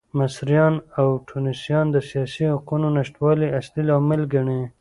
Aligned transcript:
مصریان 0.19 0.75
او 0.99 1.07
ټونسیان 1.27 1.85
د 1.91 1.97
سیاسي 2.09 2.45
حقونو 2.53 2.87
نشتوالی 2.97 3.47
اصلي 3.59 3.83
لامل 3.89 4.21
ګڼي. 4.33 4.61